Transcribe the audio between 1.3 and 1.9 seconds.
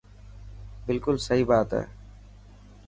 بات هي.